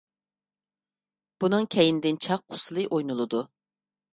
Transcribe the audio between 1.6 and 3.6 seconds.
كەينىدىن چاق ئۇسسۇلى ئوينىلىدۇ.